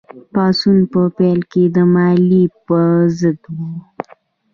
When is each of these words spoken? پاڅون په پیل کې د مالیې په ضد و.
پاڅون 0.33 0.77
په 0.91 1.01
پیل 1.17 1.39
کې 1.51 1.63
د 1.75 1.77
مالیې 1.93 2.43
په 2.67 2.79
ضد 3.17 3.39
و. 3.55 3.57